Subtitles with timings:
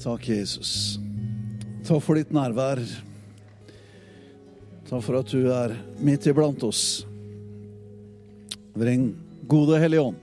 [0.00, 0.98] Takk, Jesus.
[1.84, 2.80] Takk for ditt nærvær.
[4.88, 7.02] Takk for at du er midt iblant oss.
[8.72, 9.10] Vring
[9.50, 10.16] gode Hellige Ånd.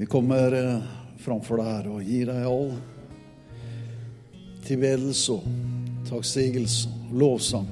[0.00, 0.90] Vi kommer eh,
[1.22, 2.74] framfor deg her og gir deg all
[4.66, 5.46] tilbedelse og
[6.10, 7.70] takksigelse og lovsang.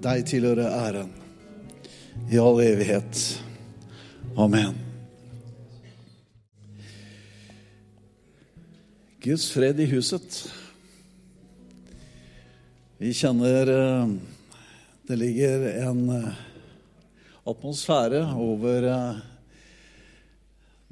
[0.00, 1.12] Deg tilhører æren
[2.32, 3.26] i all evighet.
[4.36, 4.74] Amen.
[9.18, 10.36] Guds fred i huset.
[13.02, 14.12] Vi kjenner eh,
[15.10, 16.38] det ligger en eh,
[17.50, 19.20] atmosfære over eh,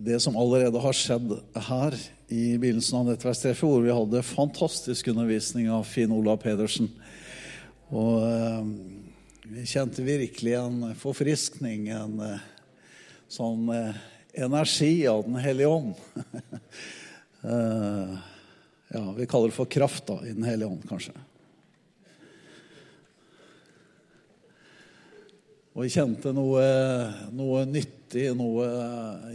[0.03, 1.39] det som allerede har skjedd
[1.71, 1.95] her
[2.27, 6.91] i begynnelsen av nettverkstreffet, hvor vi hadde fantastisk undervisning av Finn Olav Pedersen.
[7.95, 8.21] Og
[9.49, 12.21] vi kjente virkelig en forfriskning, en
[13.29, 13.69] sånn
[14.39, 15.95] energi av Den hellige ånd.
[18.95, 21.15] ja, vi kaller det for kraft da, i Den hellige ånd, kanskje.
[25.79, 26.63] Og jeg kjente noe,
[27.39, 28.67] noe nyttig, noe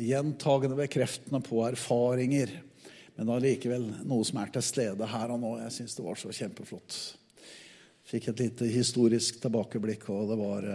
[0.03, 2.51] gjentagende bekreftende på erfaringer.
[3.15, 5.53] Men allikevel noe som er til stede her og nå.
[5.61, 6.97] Jeg syns det var så kjempeflott.
[8.11, 10.69] Fikk et lite historisk tilbakeblikk, og det var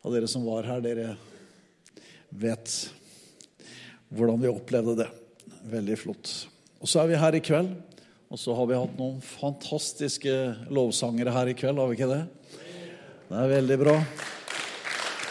[0.00, 1.10] Av dere som var her, dere
[2.30, 2.74] vet
[4.10, 5.08] hvordan vi opplevde det.
[5.70, 6.32] Veldig flott.
[6.80, 7.74] Og så er vi her i kveld.
[8.30, 10.32] Og så har vi hatt noen fantastiske
[10.70, 12.20] lovsangere her i kveld, har vi ikke det?
[13.26, 13.94] Det er veldig bra.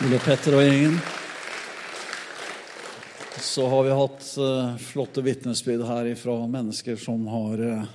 [0.04, 0.98] Ole Petter og gjengen.
[3.40, 7.88] Så har vi hatt uh, flotte vitnesbyrd her fra mennesker som har uh,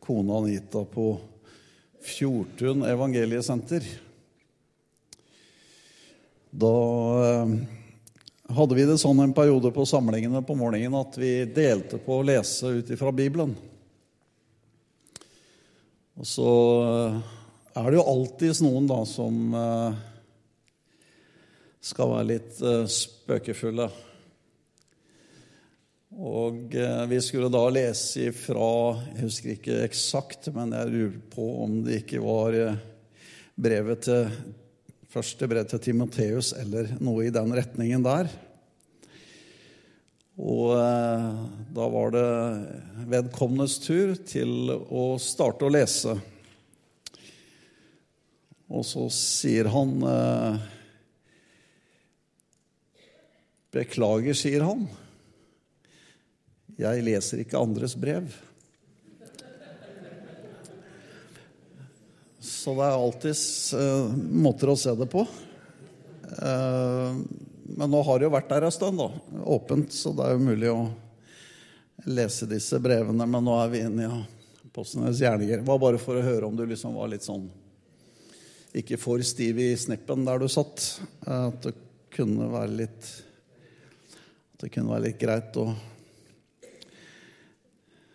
[0.04, 1.20] kone Anita på
[2.02, 4.09] Fjortun evangeliesenter.
[6.50, 7.46] Da
[8.50, 12.26] hadde vi det sånn en periode på samlingene på morgenen at vi delte på å
[12.26, 13.54] lese ut ifra Bibelen.
[16.18, 16.50] Og så
[17.70, 19.54] er det jo alltids noen da som
[21.80, 22.58] skal være litt
[22.98, 23.86] spøkefulle.
[26.20, 26.74] Og
[27.08, 28.66] vi skulle da lese ifra
[29.14, 32.58] Jeg husker ikke eksakt, men jeg lurer på om det ikke var
[33.54, 34.26] brevet til
[35.10, 38.30] første brev til Timoteus eller noe i den retningen der.
[40.40, 40.72] Og
[41.74, 42.28] da var det
[43.10, 46.14] vedkommendes tur til å starte å lese.
[48.70, 49.98] Og så sier han
[53.70, 54.88] Beklager, sier han.
[56.80, 58.32] Jeg leser ikke andres brev.
[62.60, 65.22] Så det er alltids uh, måter å se det på.
[66.36, 67.16] Uh,
[67.70, 69.06] men nå har det jo vært der en stund, da.
[69.48, 70.82] Åpent, så det er jo mulig å
[72.10, 73.24] lese disse brevene.
[73.24, 74.18] Men nå er vi inne i
[74.66, 75.62] apostlenes gjerninger.
[75.62, 77.46] Det var bare for å høre om du liksom var litt sånn
[78.76, 80.84] Ikke for stiv i snippen der du satt.
[81.24, 81.72] At det
[82.12, 83.08] kunne være litt
[84.52, 85.70] At det kunne være litt greit å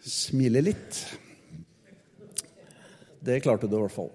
[0.06, 1.02] smile litt.
[3.26, 4.14] Det klarte du i hvert fall.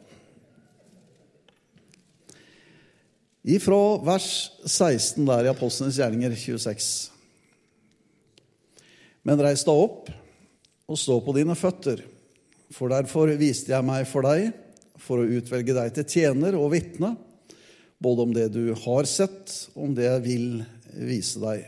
[3.41, 7.09] Ifra vers 16 der i Apostlenes gjerninger 26.
[9.25, 10.11] Men reis deg opp
[10.91, 12.03] og stå på dine føtter,
[12.75, 14.51] for derfor viste jeg meg for deg,
[15.01, 17.15] for å utvelge deg til tjener og vitne,
[18.01, 20.47] både om det du har sett, og om det jeg vil
[21.09, 21.65] vise deg.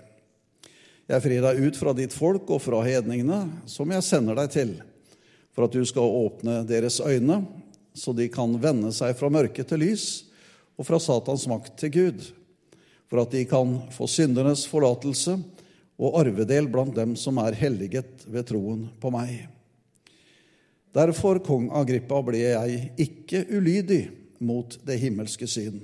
[1.09, 4.75] Jeg frir deg ut fra ditt folk og fra hedningene, som jeg sender deg til,
[5.57, 7.43] for at du skal åpne deres øyne,
[7.97, 10.07] så de kan vende seg fra mørke til lys
[10.79, 12.29] og fra Satans makt til Gud,
[13.11, 15.37] for at de kan få syndernes forlatelse
[16.03, 19.45] og arvedel blant dem som er helliget ved troen på meg.
[20.93, 24.03] Derfor, kong Agrippa, ble jeg ikke ulydig
[24.45, 25.81] mot det himmelske syn.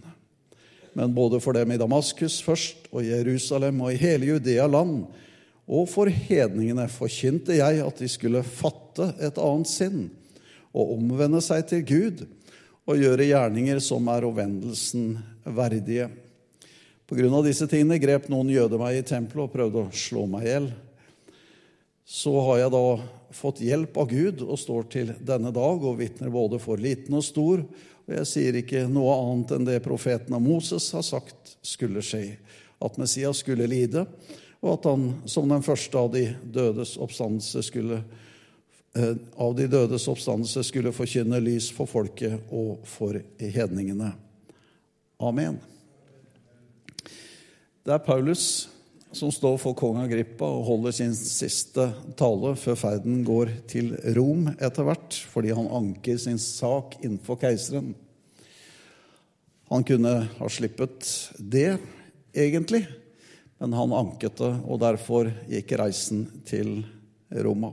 [0.97, 5.07] Men både for dem i Damaskus først, og Jerusalem og i hele Judea land,
[5.69, 10.07] og for hedningene forkynte jeg at de skulle fatte et annet sinn
[10.73, 12.25] og omvende seg til Gud
[12.89, 15.11] og gjøre gjerninger som er omvendelsen
[15.45, 16.09] verdige.
[17.09, 20.25] På grunn av disse tingene grep noen jøder meg i tempelet og prøvde å slå
[20.29, 20.69] meg i hjel.
[22.09, 22.85] Så har jeg da
[23.37, 27.27] fått hjelp av Gud og står til denne dag og vitner både for liten og
[27.27, 27.61] stor.
[28.09, 32.39] Og jeg sier ikke noe annet enn det profeten av Moses har sagt skulle skje.
[32.81, 34.07] At Messias skulle lide,
[34.63, 36.25] og at han som den første av de
[36.55, 38.28] dødes oppstandelse skulle eh,
[39.37, 44.15] av de dødes oppstandelse skulle forkynne lys for folket og for hedningene.
[45.19, 45.59] Amen.
[47.85, 48.69] Det er Paulus
[49.13, 51.89] som står for kong Agrippa og holder sin siste
[52.19, 57.95] tale før ferden går til Rom etter hvert, fordi han anker sin sak innenfor keiseren.
[59.73, 61.09] Han kunne ha slippet
[61.39, 61.79] det,
[62.37, 62.85] egentlig,
[63.59, 66.81] men han anket det, og derfor gikk reisen til
[67.33, 67.73] Roma.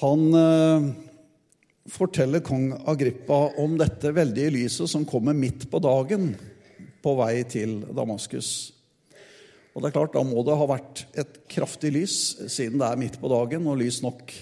[0.00, 0.86] Han eh,
[1.92, 6.32] forteller kong Agrippa om dette veldige lyset som kommer midt på dagen
[7.02, 8.72] på vei til Damaskus.
[9.72, 12.16] Og det er klart, Da må det ha vært et kraftig lys,
[12.46, 14.32] siden det er midt på dagen og lys nok.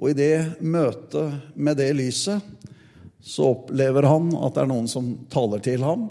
[0.00, 2.40] Og i det møtet med det lyset
[3.20, 6.08] så opplever han at det er noen som taler til ham.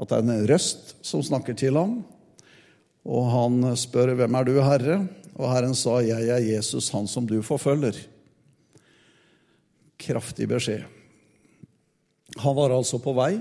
[0.00, 2.00] At det er en røst som snakker til ham.
[3.06, 5.08] Og han spør, 'Hvem er du, Herre?'
[5.40, 7.96] Og Herren sa, 'Jeg er Jesus, han som du forfølger'.
[9.98, 10.84] Kraftig beskjed.
[12.36, 13.40] Han var altså på vei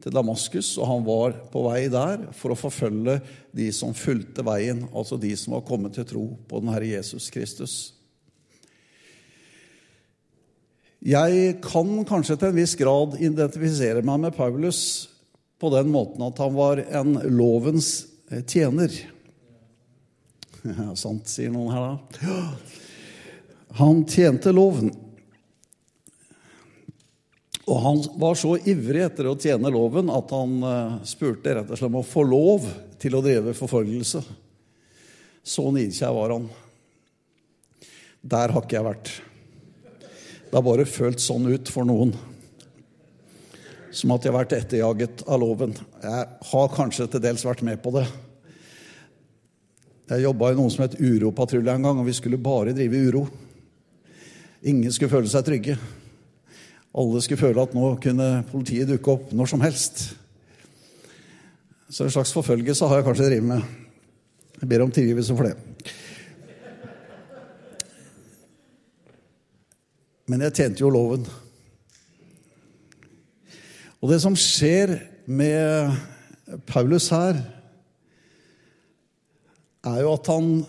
[0.00, 3.20] til Damaskus, og han var på vei der for å forfølge
[3.52, 7.28] de som fulgte veien, altså de som var kommet til tro på den Herre Jesus
[7.30, 7.92] Kristus.
[11.00, 15.08] Jeg kan kanskje til en viss grad identifisere meg med Paulus
[15.60, 18.06] på den måten at han var en lovens
[18.46, 18.92] tjener.
[20.80, 22.34] Ja, sant, sier noen her da.
[23.80, 24.90] Han tjente loven.
[27.70, 31.78] Og han var så ivrig etter å tjene loven at han uh, spurte rett og
[31.78, 32.66] slett om å få lov
[33.00, 34.22] til å drive forfølgelse.
[35.46, 36.48] Så nidkjær var han.
[38.20, 39.12] Der har ikke jeg vært.
[40.50, 42.10] Det har bare følt sånn ut for noen.
[43.94, 45.76] Som at jeg har vært etterjaget av loven.
[46.02, 48.04] Jeg har kanskje til dels vært med på det.
[50.10, 53.24] Jeg jobba i noe som het Uropatrulje en gang, og vi skulle bare drive uro.
[54.66, 55.78] Ingen skulle føle seg trygge
[56.90, 60.02] alle skulle føle at nå kunne politiet dukke opp når som helst.
[61.90, 63.76] Så en slags forfølgelse har jeg kanskje drevet med.
[64.60, 65.54] Jeg ber om tilgivelse for det.
[70.30, 71.24] Men jeg tjente jo loven.
[74.00, 74.94] Og det som skjer
[75.26, 75.94] med
[76.66, 77.38] Paulus her,
[79.86, 80.66] er jo at han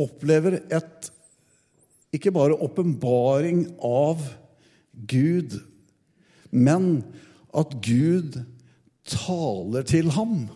[0.00, 1.10] opplever et
[2.14, 4.18] ikke bare åpenbaring av
[5.10, 5.60] Gud,
[6.50, 7.04] men
[7.54, 8.44] at Gud
[9.06, 10.48] taler til ham.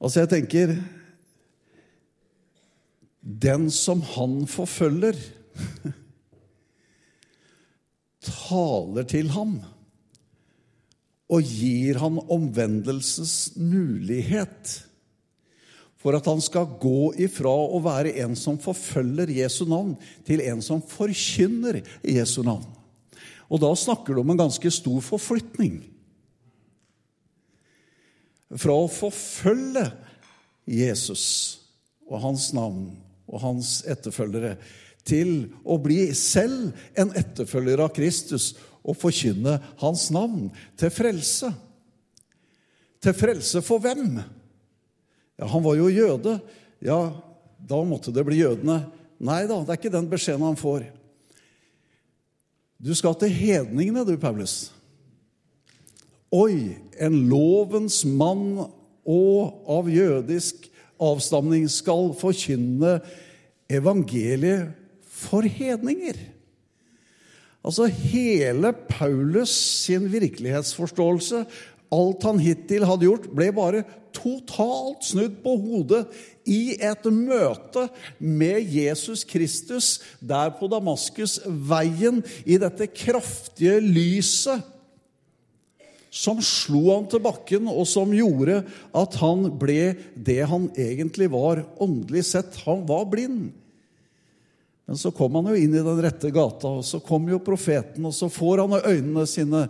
[0.00, 0.76] Altså, jeg tenker
[3.26, 5.16] Den som han forfølger,
[8.26, 9.56] taler til ham
[11.26, 14.86] og gir ham omvendelsesmulighet
[16.00, 19.94] for at han skal gå ifra å være en som forfølger Jesu navn,
[20.26, 22.66] til en som forkynner Jesu navn.
[23.46, 25.80] Og da snakker du om en ganske stor forflytning.
[28.56, 29.88] Fra å forfølge
[30.66, 31.26] Jesus
[32.06, 32.90] og hans navn
[33.26, 34.54] og hans etterfølgere
[35.06, 38.52] til å bli selv en etterfølger av Kristus
[38.86, 41.50] og forkynne hans navn til frelse.
[43.02, 44.18] Til frelse for hvem?
[45.36, 46.38] Ja, han var jo jøde.
[46.84, 47.00] Ja,
[47.56, 48.84] da måtte det bli jødene.
[49.16, 50.86] Nei da, det er ikke den beskjeden han får.
[52.76, 54.70] Du skal til hedningene, du, Paulus.
[56.34, 58.58] Oi, en lovens mann
[59.06, 60.66] og av jødisk
[61.00, 62.98] avstamning skal forkynne
[63.72, 64.74] evangeliet
[65.16, 66.18] for hedninger.
[67.66, 69.54] Altså hele Paulus
[69.86, 71.46] sin virkelighetsforståelse
[71.94, 73.84] Alt han hittil hadde gjort, ble bare
[74.16, 76.06] totalt snudd på hodet
[76.48, 77.86] i et møte
[78.18, 84.72] med Jesus Kristus der på Damaskusveien, i dette kraftige lyset
[86.16, 88.62] som slo han til bakken, og som gjorde
[88.96, 92.56] at han ble det han egentlig var åndelig sett.
[92.64, 93.50] Han var blind.
[94.86, 98.06] Men så kom han jo inn i den rette gata, og så kom jo profeten,
[98.06, 99.66] og så får han øynene sine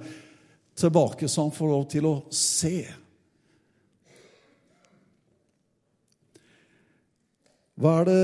[0.77, 2.85] tilbake, så han får lov til å se.
[7.77, 8.21] Hva er det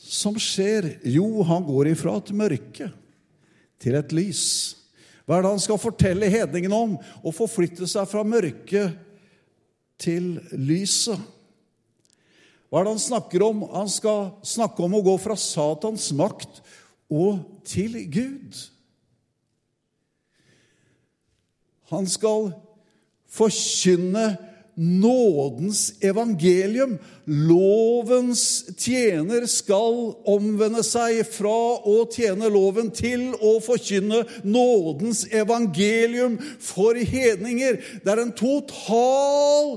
[0.00, 0.92] som skjer?
[1.10, 2.90] Jo, han går ifra et mørke
[3.82, 4.44] til et lys.
[5.26, 6.96] Hva er det han skal fortelle hedningene om?
[7.26, 8.94] Å forflytte seg fra mørket
[10.00, 11.18] til lyset.
[12.70, 13.64] Hva er det han snakker om?
[13.74, 16.62] Han skal snakke om å gå fra Satans makt
[17.10, 18.54] og til Gud.
[21.90, 22.52] Han skal
[23.30, 24.28] forkynne
[24.80, 26.96] nådens evangelium.
[27.24, 36.96] Lovens tjener skal omvende seg fra å tjene loven til å forkynne nådens evangelium for
[36.96, 37.78] hedninger.
[38.00, 39.76] Det er en total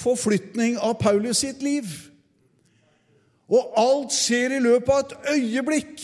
[0.00, 1.92] forflytning av Paulus sitt liv.
[3.50, 6.02] Og alt skjer i løpet av et øyeblikk.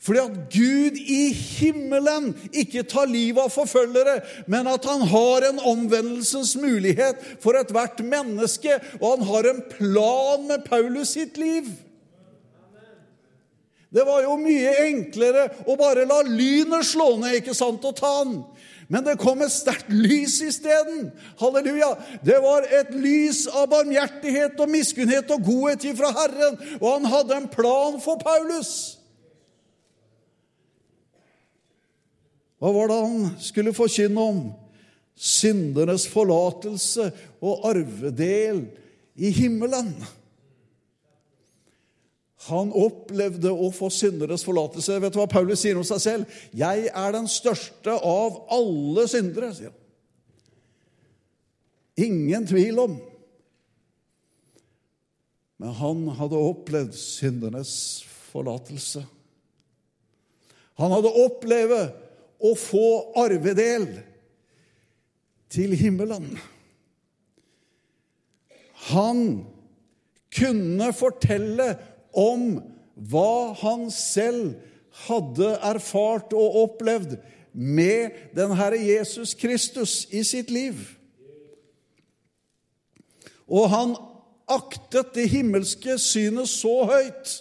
[0.00, 5.60] Fordi at Gud i himmelen ikke tar livet av forfølgere, men at han har en
[5.60, 11.68] omvendelsens mulighet for ethvert menneske, og han har en plan med Paulus sitt liv.
[13.90, 18.12] Det var jo mye enklere å bare la lynet slå ned ikke sant, og ta
[18.22, 18.38] han.
[18.90, 21.10] Men det kom et sterkt lys isteden.
[21.38, 21.92] Halleluja.
[22.26, 27.36] Det var et lys av barmhjertighet og miskunnhet og godhet ifra Herren, og han hadde
[27.36, 28.99] en plan for Paulus.
[32.60, 34.40] Hva var det han skulle forkynne om?
[35.16, 37.08] Syndernes forlatelse
[37.40, 38.66] og arvedel
[39.20, 39.94] i himmelen.
[42.48, 44.96] Han opplevde å få synderes forlatelse.
[45.02, 46.40] Vet du hva Paulus sier om seg selv?
[46.56, 49.80] 'Jeg er den største av alle syndere', sier han.
[52.00, 53.00] Ingen tvil om.
[55.60, 57.72] Men han hadde opplevd syndernes
[58.32, 59.04] forlatelse.
[60.80, 61.92] Han hadde opplevd
[62.40, 62.88] å få
[63.20, 63.86] arvedel
[65.52, 66.32] til himmelen.
[68.90, 69.22] Han
[70.34, 71.74] kunne fortelle
[72.16, 72.60] om
[73.10, 74.56] hva han selv
[75.06, 77.18] hadde erfart og opplevd
[77.52, 80.78] med den Herre Jesus Kristus i sitt liv.
[83.50, 83.94] Og han
[84.50, 87.38] aktet det himmelske synet så høyt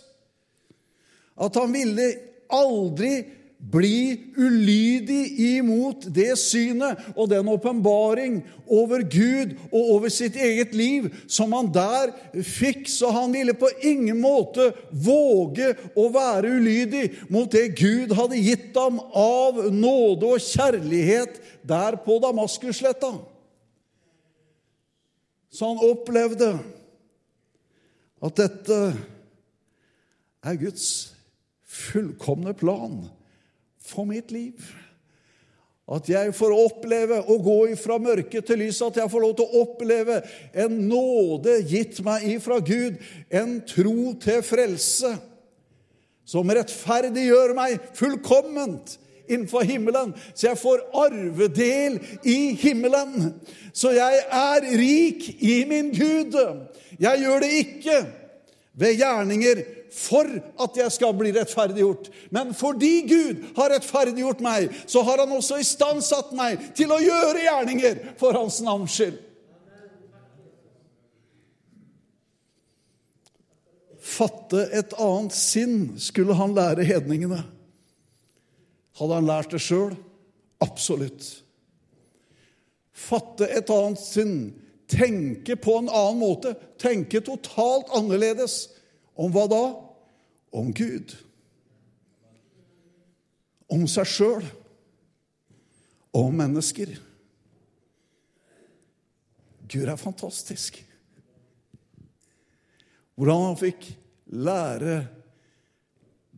[1.40, 2.08] at han ville
[2.52, 3.14] aldri
[3.60, 8.40] bli ulydig imot det synet og den åpenbaring
[8.72, 12.88] over Gud og over sitt eget liv som han der fikk.
[12.88, 18.80] Så han ville på ingen måte våge å være ulydig mot det Gud hadde gitt
[18.80, 23.12] ham av nåde og kjærlighet der på Damaskusletta.
[25.52, 26.54] Så han opplevde
[28.24, 28.82] at dette
[30.46, 30.90] er Guds
[31.70, 33.02] fullkomne plan
[33.84, 34.54] for mitt liv.
[35.90, 39.48] At jeg får oppleve å gå ifra mørke til lys, at jeg får lov til
[39.48, 40.20] å oppleve
[40.54, 43.00] en nåde gitt meg ifra Gud,
[43.34, 45.16] en tro til frelse,
[46.30, 53.34] som rettferdiggjør meg fullkomment innenfor himmelen, så jeg får arvedel i himmelen.
[53.74, 56.38] Så jeg er rik i min Gud.
[57.00, 58.00] Jeg gjør det ikke
[58.80, 59.62] ved gjerninger
[59.94, 60.28] for
[60.62, 62.10] at jeg skal bli rettferdiggjort.
[62.36, 67.46] Men fordi Gud har rettferdiggjort meg, så har han også istandsatt meg til å gjøre
[67.46, 69.18] gjerninger for hans navns skyld.
[74.10, 77.44] Fatte et annet sinn skulle han lære hedningene.
[79.00, 79.94] Hadde han lært det sjøl?
[80.64, 81.28] Absolutt.
[82.92, 84.36] Fatte et annet sinn.
[84.90, 86.56] Tenke på en annen måte.
[86.82, 88.66] Tenke totalt annerledes.
[89.20, 89.64] Om hva da?
[90.56, 91.14] Om Gud.
[93.70, 94.46] Om seg sjøl.
[96.16, 96.96] Om mennesker.
[99.70, 100.80] Gud er fantastisk.
[103.20, 103.90] Hvordan han fikk
[104.32, 105.02] lære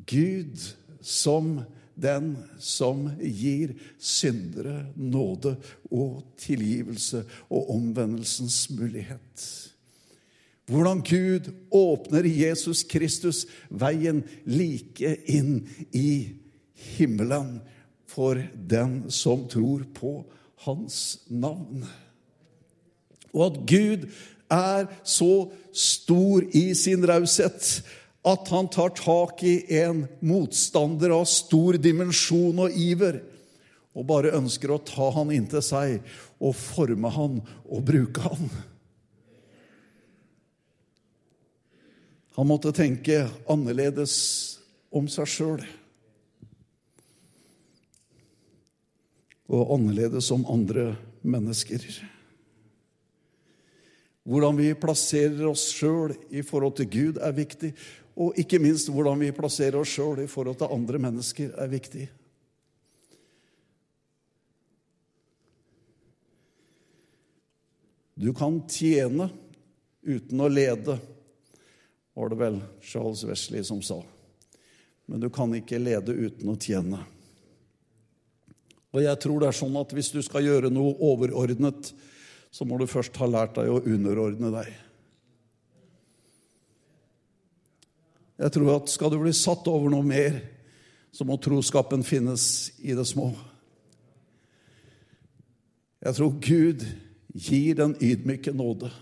[0.10, 0.58] Gud
[1.06, 1.62] som
[2.02, 5.54] den som gir syndere nåde
[5.92, 9.71] og tilgivelse og omvendelsens mulighet.
[10.70, 16.38] Hvordan Gud åpner Jesus Kristus veien like inn i
[16.98, 17.60] himmelen
[18.12, 20.20] for den som tror på
[20.66, 21.86] hans navn.
[23.32, 24.08] Og at Gud
[24.52, 27.82] er så stor i sin raushet
[28.28, 33.22] at han tar tak i en motstander av stor dimensjon og iver,
[33.98, 35.98] og bare ønsker å ta han inntil seg
[36.40, 38.52] og forme han og bruke han.
[42.38, 44.14] Han måtte tenke annerledes
[44.92, 45.66] om seg sjøl.
[49.52, 50.94] Og annerledes om andre
[51.28, 51.84] mennesker.
[54.24, 57.74] Hvordan vi plasserer oss sjøl i forhold til Gud, er viktig.
[58.16, 62.08] Og ikke minst hvordan vi plasserer oss sjøl i forhold til andre mennesker, er viktig.
[68.22, 69.32] Du kan tjene
[70.06, 71.00] uten å lede
[72.22, 74.04] var det vel Charles Wesley som sa.
[75.10, 77.00] Men du kan ikke lede uten å tjene.
[78.94, 81.90] Og jeg tror det er sånn at hvis du skal gjøre noe overordnet,
[82.54, 84.70] så må du først ha lært deg å underordne deg.
[88.38, 90.38] Jeg tror at skal du bli satt over noe mer,
[91.10, 92.44] så må troskapen finnes
[92.86, 93.32] i det små.
[96.06, 96.86] Jeg tror Gud
[97.34, 98.94] gir den ydmyke nåde.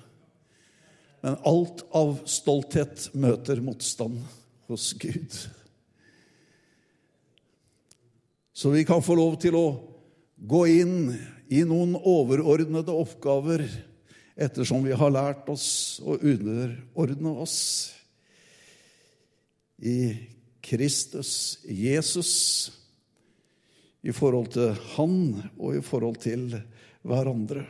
[1.21, 4.21] Men alt av stolthet møter motstand
[4.69, 5.35] hos Gud.
[8.55, 9.67] Så vi kan få lov til å
[10.39, 11.13] gå inn
[11.51, 13.63] i noen overordnede oppgaver
[14.39, 17.57] ettersom vi har lært oss å underordne oss
[19.79, 20.11] i
[20.63, 22.31] Kristus, Jesus,
[24.03, 25.17] i forhold til Han
[25.57, 26.53] og i forhold til
[27.07, 27.65] hverandre.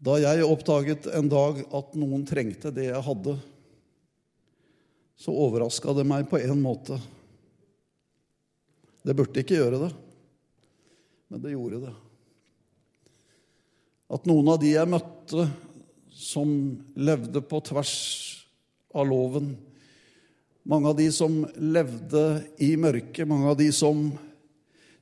[0.00, 3.34] Da jeg oppdaget en dag at noen trengte det jeg hadde,
[5.20, 6.96] så overraska det meg på en måte.
[9.04, 9.90] Det burde ikke gjøre det,
[11.28, 11.92] men det gjorde det.
[14.10, 15.44] At noen av de jeg møtte
[16.16, 16.48] som
[16.96, 17.94] levde på tvers
[18.96, 19.52] av loven,
[20.64, 22.24] mange av de som levde
[22.56, 24.08] i mørket, mange av de som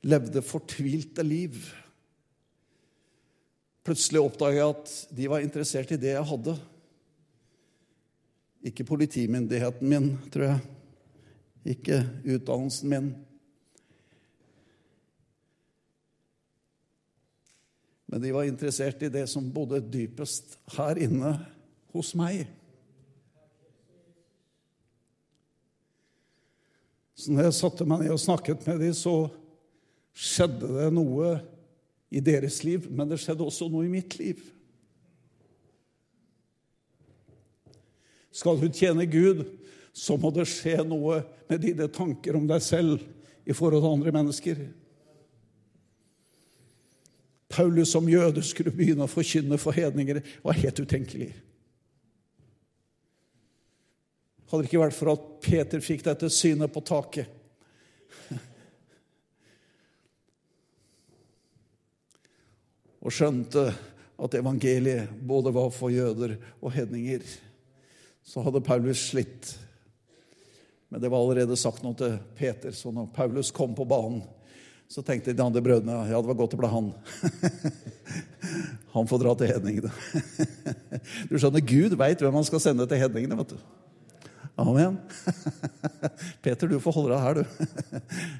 [0.03, 1.55] levde fortvilte liv
[3.89, 6.53] Plutselig oppdaga jeg at de var interessert i det jeg hadde.
[8.69, 10.59] Ikke politimyndigheten min, tror jeg.
[11.73, 13.09] Ikke utdannelsen min.
[18.13, 21.33] Men de var interessert i det som bodde dypest her inne
[21.89, 22.45] hos meg.
[27.17, 29.31] Så når jeg satte meg ned og snakket med dem, så
[30.13, 31.39] skjedde det noe
[32.09, 34.41] i deres liv, men det skjedde også noe i mitt liv.
[38.33, 39.43] Skal du tjene Gud,
[39.93, 43.01] så må det skje noe med dine tanker om deg selv
[43.49, 44.61] i forhold til andre mennesker.
[47.49, 51.31] Paulus som jøde skulle begynne å forkynne for hedninger, var helt utenkelig.
[54.49, 57.29] Hadde det ikke vært for at Peter fikk dette synet på taket.
[62.99, 63.69] Og skjønte
[64.19, 67.23] at evangeliet både var for jøder og hedninger
[68.29, 69.55] så hadde Paulus slitt.
[70.89, 74.21] Men det var allerede sagt noe til Peter, så når Paulus kom på banen,
[74.89, 76.87] så tenkte de andre brødrene ja, det var godt det ble han.
[78.95, 79.91] han får dra til hedningene.
[81.29, 83.37] du skjønner, Gud veit hvem han skal sende til hedningene.
[83.37, 83.59] vet du.
[84.59, 84.97] Amen.
[86.43, 87.43] Peter, du får holde deg her, du.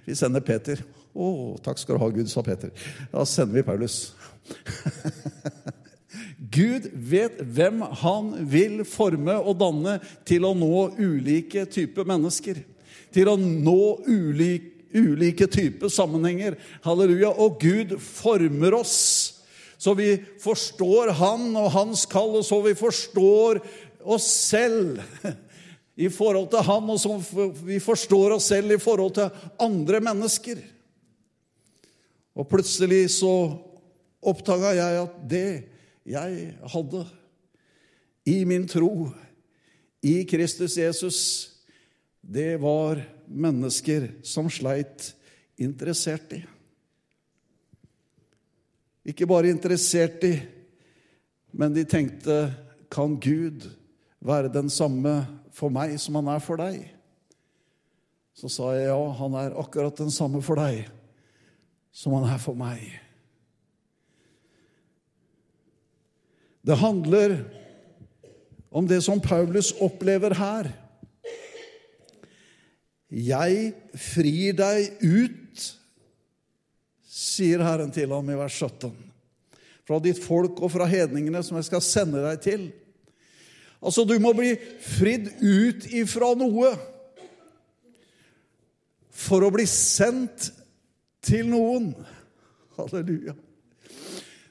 [0.07, 0.81] Vi sender Peter.
[1.15, 1.29] Å,
[1.63, 2.73] takk skal du ha, Gud, sa Peter.
[3.13, 3.99] Da sender vi Paulus.
[6.59, 12.63] Gud vet hvem han vil forme og danne til å nå ulike typer mennesker.
[13.15, 16.57] Til å nå ulike, ulike typer sammenhenger.
[16.83, 17.31] Halleluja.
[17.37, 18.97] Og Gud former oss
[19.79, 23.61] så vi forstår Han og Hans kall, og så vi forstår
[24.03, 24.99] oss selv
[25.99, 27.19] i forhold til Han, og som
[27.67, 30.61] vi forstår oss selv i forhold til andre mennesker.
[32.39, 33.33] Og plutselig så
[34.19, 35.49] oppdaga jeg at det
[36.09, 37.03] jeg hadde
[38.31, 39.09] i min tro
[39.99, 41.19] i Kristus Jesus,
[42.21, 45.11] det var mennesker som sleit
[45.59, 46.39] interessert i.
[49.09, 50.33] Ikke bare interessert i,
[51.51, 52.39] men de tenkte
[52.91, 53.67] kan Gud
[54.23, 55.25] være den samme
[55.59, 56.87] for meg som han er for deg?
[58.39, 60.87] Så sa jeg ja, han er akkurat den samme for deg
[61.91, 62.83] som han er for meg.
[66.63, 67.39] Det handler
[68.69, 70.69] om det som Paulus opplever her.
[73.09, 75.63] Jeg frir deg ut,
[77.09, 78.91] sier Herren til ham i vers 17,
[79.87, 82.67] fra ditt folk og fra hedningene som jeg skal sende deg til.
[83.79, 86.73] Altså, du må bli fridd ut ifra noe
[89.19, 90.49] for å bli sendt
[91.23, 91.93] til noen.
[92.79, 93.35] Halleluja.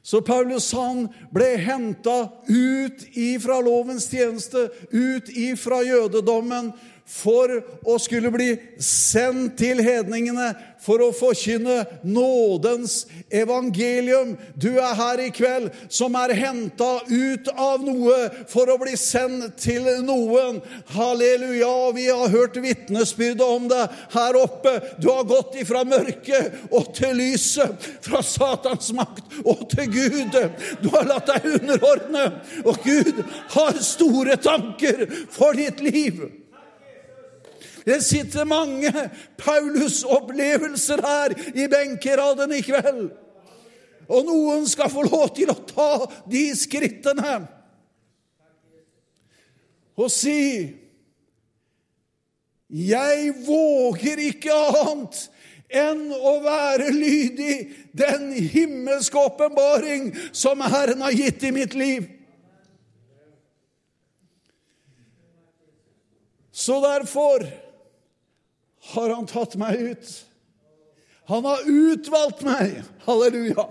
[0.09, 6.71] Så Paulus han ble henta ut ifra lovens tjeneste, ut ifra jødedommen,
[7.09, 7.53] for
[7.89, 8.51] å skulle bli
[8.85, 13.01] sendt til hedningene for å forkynne nådens
[13.35, 14.35] evangelium.
[14.55, 18.19] Du er her i kveld som er henta ut av noe
[18.51, 20.61] for å bli sendt til noen.
[20.95, 21.75] Halleluja.
[21.97, 24.77] Vi har hørt vitnesbyrdet om det her oppe.
[25.01, 30.37] Du har gått ifra mørket og til lyset, fra Satans makt og til Gud.
[30.83, 32.29] Du har latt deg underordne,
[32.65, 33.25] og Gud
[33.57, 36.29] har store tanker for ditt liv.
[37.89, 38.93] Det sitter mange
[39.41, 43.07] Paulus-opplevelser her i benkeraden i kveld.
[44.09, 45.93] Og noen skal få lov til å ta
[46.29, 47.39] de skrittene
[49.99, 50.41] og si
[52.69, 55.23] Jeg våger ikke annet
[55.69, 57.55] enn å være lydig
[57.97, 62.07] den himmelske åpenbaring som Herren har gitt i mitt liv.
[66.53, 67.47] Så derfor
[68.89, 70.13] har han tatt meg ut.
[71.29, 72.79] Han har utvalgt meg.
[73.05, 73.67] Halleluja.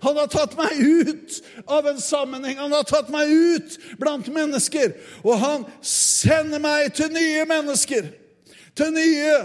[0.00, 2.56] Han har tatt meg ut av en sammenheng.
[2.56, 4.94] Han har tatt meg ut blant mennesker.
[5.20, 8.08] Og han sender meg til nye mennesker,
[8.78, 9.36] til nye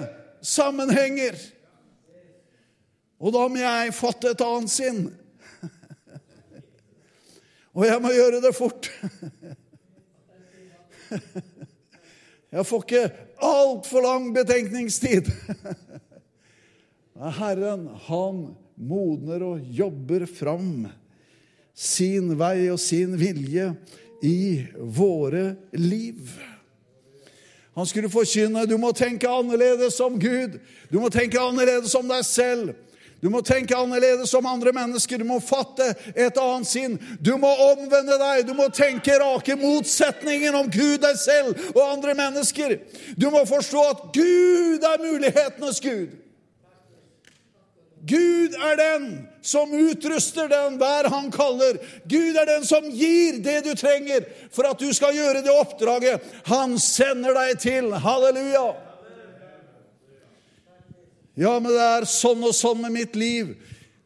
[0.45, 1.35] sammenhenger.
[3.19, 5.07] Og da må jeg fatte et annet sinn.
[7.77, 8.91] Og jeg må gjøre det fort.
[12.47, 15.29] Jeg får ikke altfor lang betenkningstid.
[17.39, 18.41] Herren, han
[18.77, 20.85] modner og jobber fram
[21.77, 23.71] sin vei og sin vilje
[24.25, 26.29] i våre liv.
[27.77, 30.57] Han skulle forkynne du må tenke annerledes om Gud.
[30.89, 32.73] Du må tenke annerledes om deg selv.
[33.21, 35.17] Du må tenke annerledes om andre mennesker.
[35.17, 36.97] Du må fatte et annet sinn.
[37.19, 38.43] Du må omvende deg.
[38.45, 42.77] Du må tenke rake motsetningen om Gud, deg selv og andre mennesker.
[43.17, 46.15] Du må forstå at Gud er mulighetenes Gud.
[48.07, 49.07] Gud er den
[49.41, 51.79] som utruster den hver han kaller.
[52.05, 56.35] Gud er den som gir det du trenger for at du skal gjøre det oppdraget
[56.47, 57.89] han sender deg til.
[57.97, 58.86] Halleluja!
[61.37, 63.53] Ja, men det er sånn og sånn med mitt liv.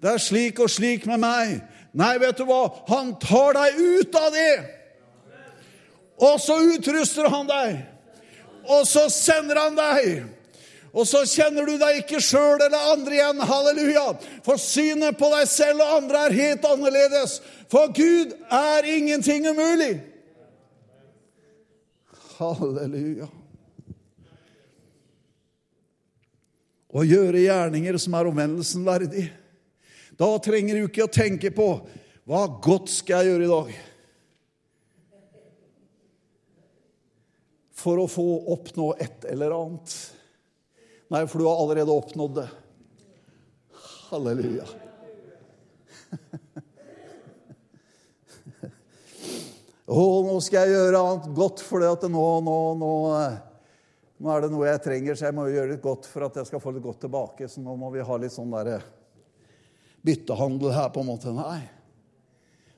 [0.04, 1.62] Det er slik og slik med meg.
[1.96, 2.66] Nei, vet du hva?
[2.90, 4.54] Han tar deg ut av det.
[6.22, 7.80] Og så utruster han deg.
[8.68, 10.22] Og så sender han deg.
[10.92, 13.44] Og så kjenner du deg ikke sjøl eller andre igjen.
[13.48, 14.06] Halleluja.
[14.46, 17.40] For synet på deg selv og andre er helt annerledes.
[17.72, 19.94] For Gud er ingenting umulig.
[22.36, 23.32] Halleluja.
[26.92, 29.30] Og gjøre gjerninger som er omvendelsen verdig.
[30.20, 31.68] Da trenger du ikke å tenke på
[32.28, 33.70] hva godt skal jeg gjøre i dag
[37.82, 39.90] for å få oppnå et eller annet.
[41.12, 42.50] Nei, for du har allerede oppnådd det.
[44.12, 44.68] Halleluja.
[49.92, 52.92] Å, nå skal jeg gjøre annet godt, for nå, nå, nå
[54.22, 56.50] nå er det noe jeg trenger, så jeg må gjøre litt godt for at jeg
[56.52, 57.48] skal få litt godt tilbake.
[57.50, 58.84] Så nå må vi ha litt sånn der
[60.06, 61.34] byttehandel her, på en måte.
[61.34, 61.64] Nei.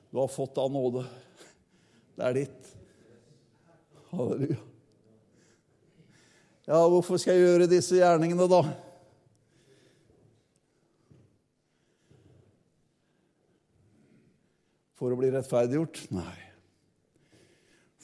[0.08, 1.04] Du har fått av nåde.
[2.16, 2.70] Det er ditt.
[4.14, 4.60] Halleluja.
[6.64, 8.62] Ja, hvorfor skal jeg gjøre disse gjerningene, da?
[14.96, 16.06] For å bli rettferdiggjort?
[16.16, 16.43] Nei.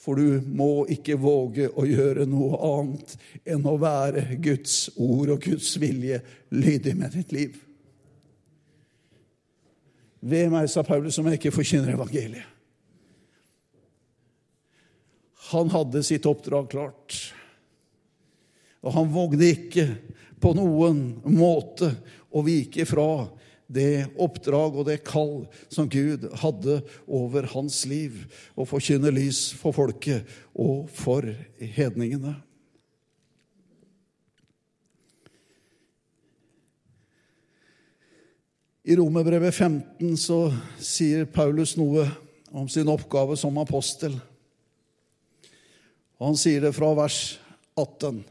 [0.01, 3.13] For du må ikke våge å gjøre noe annet
[3.45, 6.17] enn å være Guds ord og Guds vilje
[6.49, 7.59] lydig med ditt liv.
[10.21, 12.49] Ved meg, sa Paulus, som jeg ikke forkynner evangeliet.
[15.51, 17.17] Han hadde sitt oppdrag klart.
[18.81, 19.85] Og han vågde ikke
[20.41, 21.91] på noen måte
[22.33, 23.07] å vike fra
[23.71, 28.23] det oppdrag og det kall som Gud hadde over hans liv,
[28.55, 31.25] å forkynne lys for folket og for
[31.59, 32.35] hedningene.
[38.81, 40.39] I Romerbrevet 15 så
[40.81, 42.07] sier Paulus noe
[42.51, 44.15] om sin oppgave som apostel.
[46.17, 47.19] Og han sier det fra vers
[47.77, 48.23] 18.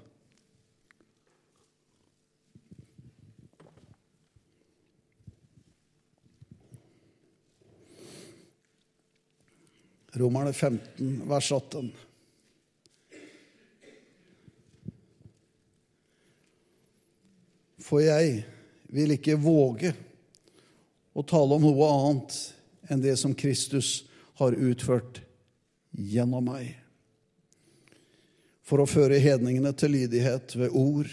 [10.21, 11.91] Romerne 15, vers 18.
[17.81, 18.43] For jeg
[18.93, 19.95] vil ikke våge
[21.17, 22.37] å tale om noe annet
[22.91, 24.03] enn det som Kristus
[24.41, 25.23] har utført
[25.91, 26.77] gjennom meg.
[28.71, 31.09] for å føre hedningene til lydighet ved ord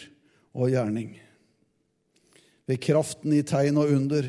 [0.54, 1.16] og gjerning.
[2.70, 4.28] Ved kraften i tegn og under,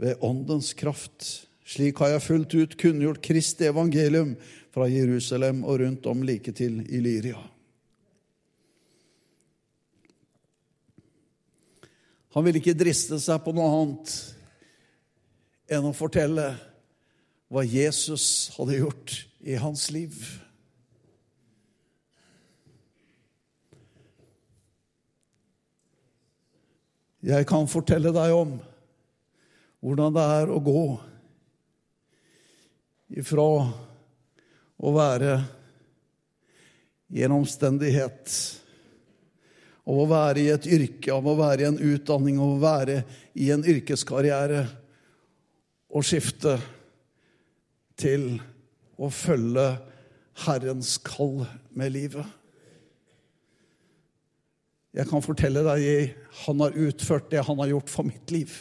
[0.00, 1.47] ved åndens kraft.
[1.68, 4.32] Slik har jeg fullt ut kunngjort Kristi evangelium
[4.72, 7.42] fra Jerusalem og rundt om like til Illyria.
[12.32, 14.14] Han ville ikke driste seg på noe annet
[15.68, 16.46] enn å fortelle
[17.52, 20.16] hva Jesus hadde gjort i hans liv.
[27.28, 28.56] Jeg kan fortelle deg om
[29.84, 30.82] hvordan det er å gå
[33.08, 33.44] ifra
[34.78, 35.36] å være
[37.14, 38.32] i en omstendighet,
[39.88, 42.98] av å være i et yrke, av å være i en utdanning, av å være
[43.40, 44.66] i en yrkeskarriere,
[45.88, 46.58] og skifte
[47.98, 48.34] til
[49.00, 49.70] å følge
[50.44, 52.26] Herrens kall med livet.
[54.94, 58.52] Jeg kan fortelle deg han har utført det han har gjort for mitt liv.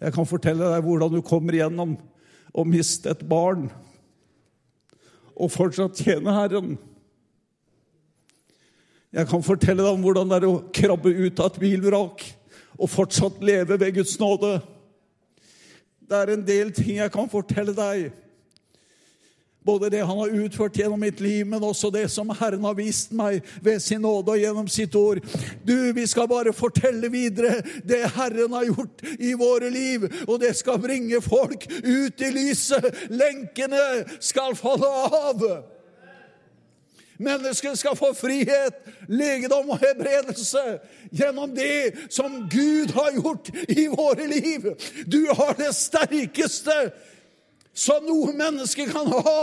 [0.00, 1.96] Jeg kan fortelle deg hvordan du kommer igjennom
[2.56, 3.68] å miste et barn
[5.36, 6.76] og fortsatt tjene Herren.
[9.16, 12.24] Jeg kan fortelle deg om hvordan det er å krabbe ut av et bilvrak
[12.76, 14.58] og fortsatt leve ved Guds nåde.
[16.06, 18.10] Det er en del ting jeg kan fortelle deg.
[19.66, 23.10] Både det han har utført gjennom mitt liv, men også det som Herren har vist
[23.16, 25.18] meg ved sin nåde og gjennom sitt ord.
[25.66, 30.52] Du, vi skal bare fortelle videre det Herren har gjort i våre liv, og det
[30.54, 32.86] skal bringe folk ut i lyset.
[33.10, 35.42] Lenkene skal falle av.
[37.18, 38.76] Mennesket skal få frihet,
[39.08, 40.62] legedom og hebredelse
[41.10, 44.68] gjennom det som Gud har gjort i våre liv.
[45.08, 46.76] Du har det sterkeste
[47.76, 49.40] som noe menneske kan ha.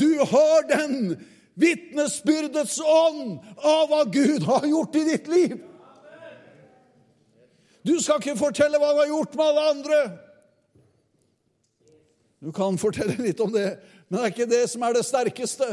[0.00, 1.16] Du har den
[1.60, 5.56] vitnesbyrdets ånd av hva Gud har gjort i ditt liv.
[7.86, 9.98] Du skal ikke fortelle hva han har gjort med alle andre.
[12.42, 13.76] Du kan fortelle litt om det,
[14.08, 15.68] men det er ikke det som er det sterkeste.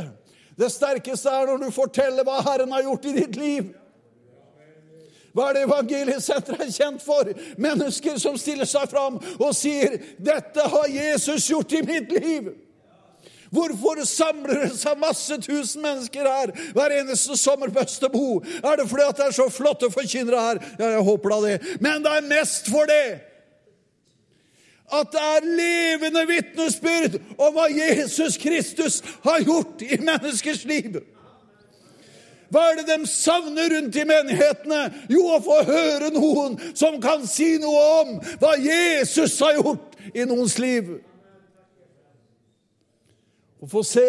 [0.60, 3.72] Det sterkeste er når du forteller hva Herren har gjort i ditt liv.
[5.34, 7.30] Hva er det evangeliesenteret er kjent for?
[7.58, 12.54] Mennesker som stiller seg fram og sier 'Dette har Jesus gjort i mitt liv'.
[13.54, 18.42] Hvorfor samler det seg masse tusen mennesker her hver eneste sommer på Østebo?
[18.64, 20.62] Er det fordi at det er så flotte forkynnere her?
[20.80, 21.78] Ja, jeg håper da det.
[21.80, 23.22] Men det er mest for det
[24.94, 31.00] at det er levende vitnesbyrd om hva Jesus Kristus har gjort i menneskers liv.
[32.54, 34.84] Hva er det de savner rundt i menighetene?
[35.10, 38.12] Jo, å få høre noen som kan si noe om
[38.42, 40.92] hva Jesus har gjort i noens liv.
[43.58, 44.06] Å få se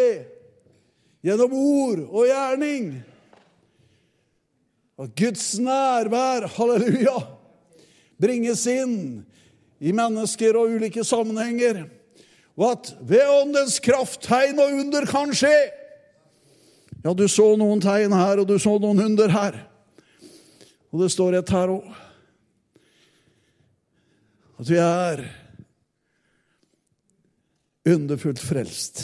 [1.24, 2.90] gjennom ord og gjerning
[5.00, 7.16] at Guds nærvær, halleluja,
[8.20, 8.98] bringes inn
[9.80, 11.86] i mennesker og ulike sammenhenger.
[12.60, 15.54] Og at ved åndens kraft tegn og under kan skje.
[17.04, 19.58] Ja, du så noen tegn her, og du så noen hunder her.
[20.88, 21.90] Og det står et her òg.
[24.62, 25.24] At vi er
[27.92, 29.02] underfullt frelst.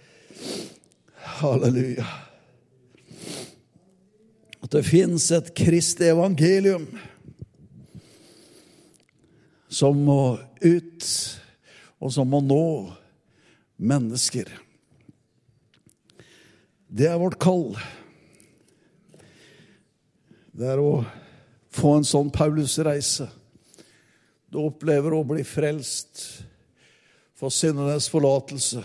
[1.40, 2.06] Halleluja.
[4.60, 6.88] At det fins et Kristi evangelium
[9.68, 11.12] som må ut,
[12.00, 12.64] og som må nå
[13.76, 14.48] mennesker.
[16.90, 17.76] Det er vårt kall.
[20.50, 21.04] Det er å
[21.70, 23.28] få en sånn Paulus-reise.
[24.50, 26.42] Du opplever å bli frelst,
[27.38, 28.82] få syndenes forlatelse,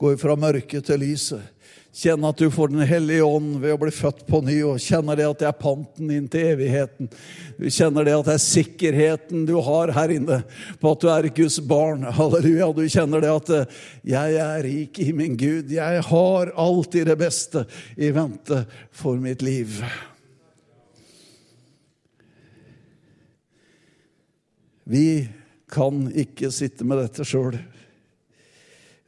[0.00, 1.52] gå fra mørket til lyset.
[1.96, 5.16] Kjenne at du får Den hellige ånd ved å bli født på ny, og kjenner
[5.16, 7.08] det at det er panten inn til evigheten.
[7.56, 10.42] Du kjenner det at det er sikkerheten du har her inne
[10.82, 12.04] på at du er Guds barn.
[12.18, 12.68] Halleluja.
[12.76, 13.80] Du kjenner det at eh,
[14.12, 15.72] 'jeg er rik i min Gud'.
[15.72, 17.64] Jeg har alltid det beste
[17.96, 19.80] i vente for mitt liv.
[24.84, 25.28] Vi
[25.72, 27.56] kan ikke sitte med dette sjøl.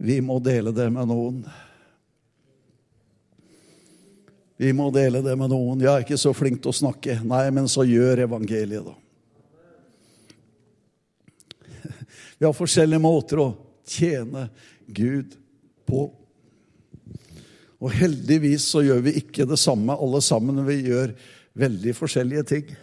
[0.00, 1.44] Vi må dele det med noen.
[4.58, 5.78] Vi må dele det med noen.
[5.78, 8.94] 'Jeg er ikke så flink til å snakke.' Nei, men så gjør evangeliet, da.
[12.38, 13.52] Vi har forskjellige måter å
[13.86, 14.48] tjene
[14.90, 15.36] Gud
[15.86, 16.08] på.
[17.78, 20.64] Og heldigvis så gjør vi ikke det samme alle sammen.
[20.66, 21.14] Vi gjør
[21.58, 22.74] veldig forskjellige ting.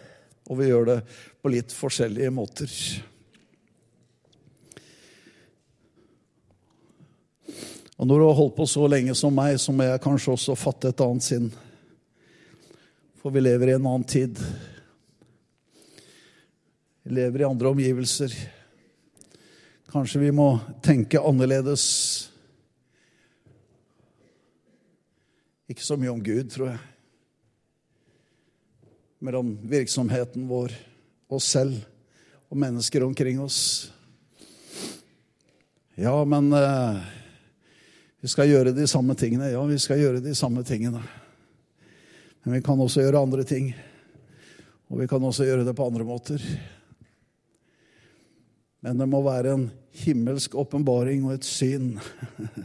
[0.48, 0.96] Og vi gjør det
[1.42, 2.72] på litt forskjellige måter.
[7.96, 10.56] Og når du har holdt på så lenge som meg, så må jeg kanskje også
[10.56, 11.52] fatte et annet sinn.
[13.26, 14.38] For vi lever i en annen tid.
[17.02, 18.30] Vi lever i andre omgivelser.
[19.90, 21.86] Kanskje vi må tenke annerledes.
[25.66, 26.78] Ikke så mye om Gud, tror jeg.
[29.18, 30.78] Men om virksomheten vår,
[31.26, 31.82] oss selv
[32.46, 33.90] og mennesker omkring oss.
[35.98, 37.04] Ja, men eh,
[38.22, 39.50] vi skal gjøre de samme tingene.
[39.50, 41.02] Ja, vi skal gjøre de samme tingene.
[42.46, 43.72] Men vi kan også gjøre andre ting.
[44.86, 46.42] Og vi kan også gjøre det på andre måter.
[48.86, 49.64] Men det må være en
[50.04, 51.96] himmelsk åpenbaring og et syn.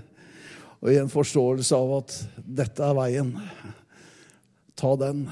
[0.84, 2.13] og i en forståelse av at
[2.62, 3.32] dette er veien.
[4.78, 5.24] Ta den.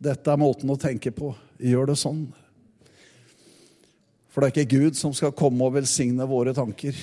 [0.00, 1.34] Dette er måten å tenke på.
[1.60, 2.24] Gjør det sånn.
[4.32, 6.96] For det er ikke Gud som skal komme og velsigne våre tanker,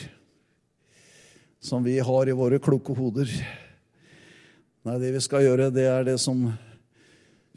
[1.62, 3.30] som vi har i våre kloke hoder.
[4.82, 6.48] Nei, det vi skal gjøre, det er det som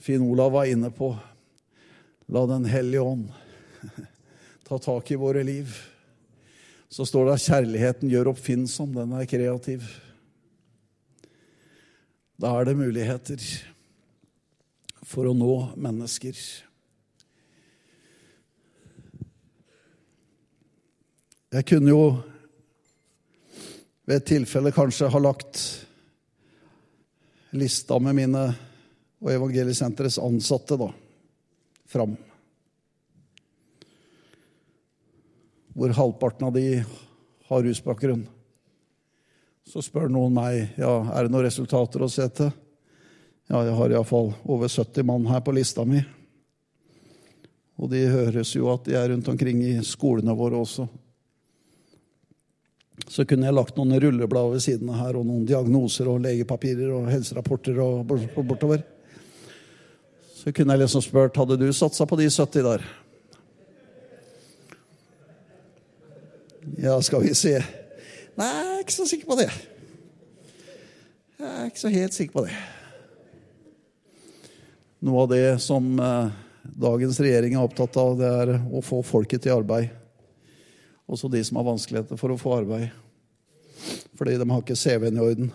[0.01, 1.13] Finn Olav var inne på.
[2.27, 3.29] La Den hellige ånd
[4.69, 5.75] ta tak i våre liv.
[6.89, 8.95] Så står det at kjærligheten gjør oppfinnsom.
[8.97, 9.85] Den er kreativ.
[12.41, 13.43] Da er det muligheter
[15.05, 16.39] for å nå mennesker.
[21.55, 22.05] Jeg kunne jo
[24.05, 25.61] ved et tilfelle kanskje ha lagt
[27.55, 28.43] lista med mine
[29.25, 30.91] og Evangeliesenterets ansatte da,
[31.89, 32.13] fram.
[35.75, 36.67] Hvor halvparten av de
[37.49, 38.27] har rusbakgrunn.
[39.65, 42.53] Så spør noen meg ja, er det noen resultater å se til.
[43.49, 46.03] Ja, jeg har iallfall over 70 mann her på lista mi.
[47.81, 50.87] Og de høres jo at de er rundt omkring i skolene våre også.
[53.09, 56.93] Så kunne jeg lagt noen rulleblad ved siden av her, og noen diagnoser og legepapirer
[56.95, 58.13] og helserapporter og
[58.45, 58.85] bortover.
[60.45, 62.83] Så kunne jeg liksom spurt hadde du satsa på de 70 der.
[66.85, 67.55] Ja, skal vi se
[68.35, 69.47] Nei, jeg er ikke så sikker på det.
[71.39, 72.57] Jeg er ikke så helt sikker på det.
[75.07, 76.35] Noe av det som eh,
[76.83, 79.95] dagens regjering er opptatt av, det er å få folket til arbeid.
[81.07, 82.91] Også de som har vanskeligheter for å få arbeid.
[84.19, 85.55] Fordi de har ikke CV-en i orden.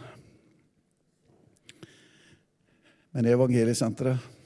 [3.11, 4.38] Men i Evangeliesenteret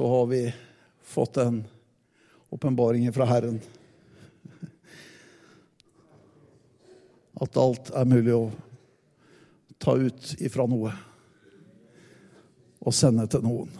[0.00, 0.54] så har vi
[1.02, 1.64] fått en
[2.48, 3.60] åpenbaring fra Herren.
[7.34, 8.46] At alt er mulig å
[9.76, 10.94] ta ut ifra noe
[12.80, 13.76] og sende til noen.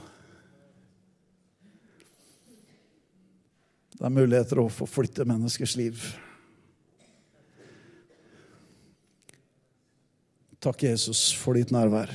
[3.97, 6.05] Det er muligheter å forflytte menneskers liv.
[10.61, 12.13] Takk, Jesus, for ditt nærvær.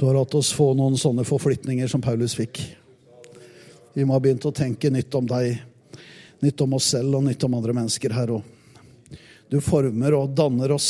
[0.00, 2.56] Du har hatt oss få noen sånne forflytninger som Paulus fikk.
[3.92, 5.58] Vi må ha begynt å tenke nytt om deg,
[6.40, 8.46] nytt om oss selv og nytt om andre mennesker her òg.
[9.52, 10.88] Du former og danner oss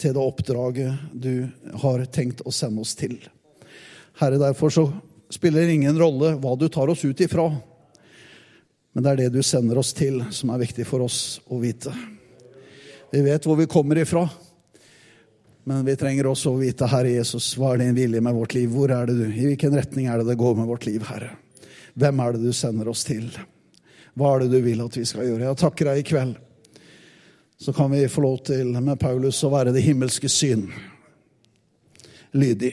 [0.00, 1.44] til det oppdraget du
[1.82, 3.18] har tenkt å sende oss til.
[4.16, 4.86] Herre, derfor så
[5.28, 7.50] spiller det ingen rolle hva du tar oss ut ifra.
[8.96, 11.92] Men det er det du sender oss til, som er viktig for oss å vite.
[13.12, 14.24] Vi vet hvor vi kommer ifra,
[15.68, 18.70] men vi trenger også å vite, Herre Jesus, hva er din vilje med vårt liv?
[18.72, 19.26] Hvor er det du?
[19.28, 21.34] I hvilken retning er det det går med vårt liv, Herre?
[21.92, 23.26] Hvem er det du sender oss til?
[24.16, 25.44] Hva er det du vil at vi skal gjøre?
[25.44, 26.38] Jeg takker deg i kveld.
[27.60, 30.70] Så kan vi få lov til med Paulus å være det himmelske syn
[32.32, 32.70] lydig.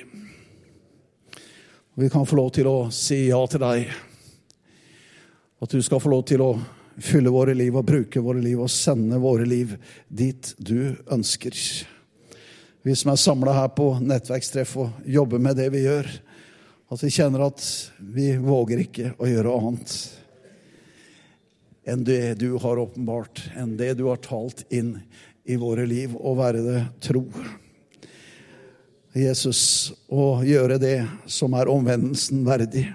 [2.00, 3.90] Vi kan få lov til å si ja til deg.
[5.60, 6.54] At du skal få lov til å
[6.96, 9.76] fylle våre liv og bruke våre liv og sende våre liv
[10.08, 11.60] dit du ønsker.
[12.86, 16.06] Vi som er samla her på nettverkstreff og jobber med det vi gjør,
[16.94, 17.64] at vi kjenner at
[17.98, 19.96] vi våger ikke å gjøre annet
[21.90, 25.00] enn det du har åpenbart, enn det du har talt inn
[25.50, 27.24] i våre liv, og være det tro.
[29.18, 32.86] Jesus, å gjøre det som er omvendelsen verdig.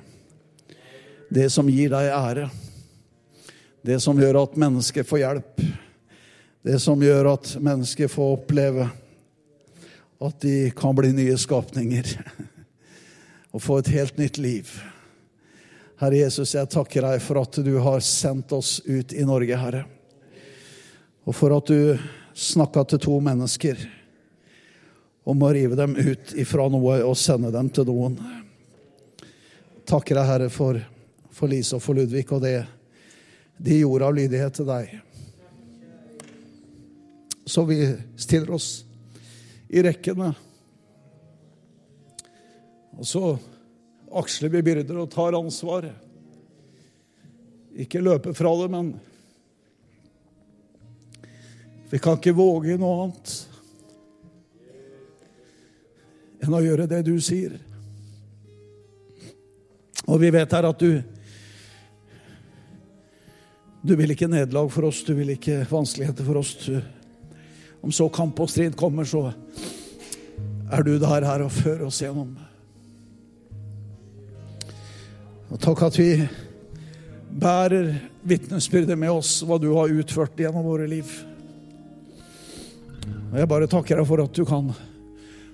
[1.34, 2.46] Det som gir deg ære.
[3.82, 5.68] Det som gjør at mennesker får hjelp.
[6.62, 8.90] Det som gjør at mennesker får oppleve
[10.20, 12.10] at de kan bli nye skapninger.
[13.54, 14.68] Og få et helt nytt liv.
[16.00, 19.84] Herre Jesus, jeg takker deg for at du har sendt oss ut i Norge, Herre.
[21.28, 21.98] Og for at du
[22.36, 23.80] snakka til to mennesker
[25.28, 28.16] om å rive dem ut ifra noe og sende dem til noen.
[29.88, 30.78] Takker deg, Herre, for,
[31.34, 32.58] for Lise og for Ludvig og det
[33.60, 34.98] de gjorde av lydighet til deg.
[37.50, 37.82] så vi
[38.16, 38.84] stiller oss
[39.70, 40.32] i rekkene.
[42.98, 43.24] Og så
[44.20, 45.86] aksler vi byrder og tar ansvar.
[47.78, 48.90] Ikke løpe fra det, men
[51.90, 53.38] vi kan ikke våge noe annet
[56.40, 57.56] enn å gjøre det du sier.
[60.10, 61.02] Og vi vet her at du
[63.80, 66.50] Du vil ikke nederlag for oss, du vil ikke vanskeligheter for oss.
[66.66, 66.74] Du,
[67.80, 69.30] om så kamp og strid kommer, så
[70.70, 72.36] er du der her og fører oss gjennom.
[75.50, 76.12] Og takk at vi
[77.30, 81.10] bærer vitnesbyrdet med oss, hva du har utført gjennom våre liv.
[83.30, 84.70] Og jeg bare takker deg for at du kan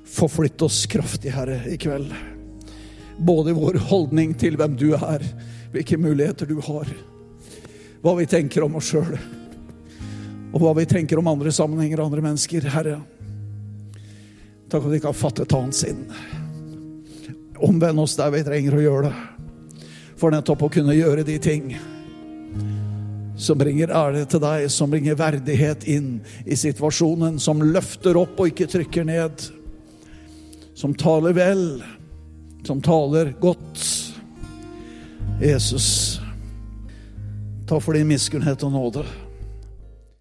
[0.07, 2.13] forflytte oss kraftig, Herre, i kveld.
[3.17, 5.25] Både i vår holdning til hvem du er,
[5.73, 6.91] hvilke muligheter du har,
[8.05, 9.17] hva vi tenker om oss sjøl,
[10.53, 13.01] og hva vi tenker om andre sammenhenger og andre mennesker, Herre.
[14.71, 16.07] Takk at vi ikke har fattet hans inn.
[17.63, 19.83] Omvend oss der vi trenger å gjøre det.
[20.17, 21.75] For nettopp å kunne gjøre de ting
[23.37, 28.49] som bringer ære til deg, som bringer verdighet inn i situasjonen, som løfter opp og
[28.49, 29.45] ikke trykker ned,
[30.77, 31.67] som taler vel,
[32.65, 33.85] som taler godt.
[35.43, 36.17] Jesus,
[37.69, 39.05] ta for din miskunnhet og nåde.